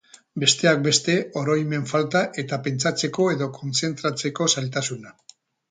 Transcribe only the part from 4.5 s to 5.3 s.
zailtasuna.